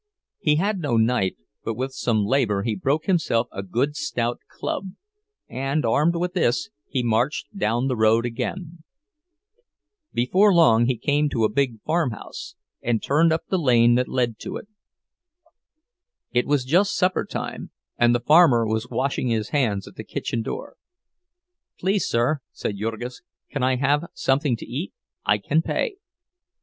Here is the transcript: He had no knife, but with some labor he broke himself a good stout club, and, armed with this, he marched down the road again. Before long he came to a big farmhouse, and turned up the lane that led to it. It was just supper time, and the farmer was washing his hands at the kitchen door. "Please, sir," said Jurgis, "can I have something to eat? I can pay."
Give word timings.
He 0.39 0.55
had 0.55 0.79
no 0.79 0.97
knife, 0.97 1.35
but 1.63 1.75
with 1.75 1.93
some 1.93 2.25
labor 2.25 2.63
he 2.63 2.73
broke 2.75 3.05
himself 3.05 3.47
a 3.51 3.61
good 3.61 3.95
stout 3.95 4.39
club, 4.49 4.93
and, 5.47 5.85
armed 5.85 6.15
with 6.15 6.33
this, 6.33 6.71
he 6.87 7.03
marched 7.03 7.55
down 7.55 7.87
the 7.87 7.95
road 7.95 8.25
again. 8.25 8.79
Before 10.11 10.51
long 10.55 10.87
he 10.87 10.97
came 10.97 11.29
to 11.29 11.43
a 11.43 11.51
big 11.51 11.81
farmhouse, 11.85 12.55
and 12.81 12.99
turned 13.03 13.31
up 13.31 13.43
the 13.49 13.59
lane 13.59 13.93
that 13.93 14.07
led 14.07 14.39
to 14.39 14.57
it. 14.57 14.67
It 16.31 16.47
was 16.47 16.65
just 16.65 16.95
supper 16.95 17.23
time, 17.23 17.69
and 17.95 18.15
the 18.15 18.19
farmer 18.21 18.65
was 18.65 18.89
washing 18.89 19.27
his 19.27 19.49
hands 19.49 19.87
at 19.87 19.97
the 19.97 20.03
kitchen 20.03 20.41
door. 20.41 20.77
"Please, 21.77 22.07
sir," 22.07 22.41
said 22.51 22.77
Jurgis, 22.77 23.21
"can 23.51 23.61
I 23.61 23.75
have 23.75 24.05
something 24.15 24.55
to 24.57 24.65
eat? 24.65 24.93
I 25.25 25.37
can 25.37 25.61
pay." 25.61 25.97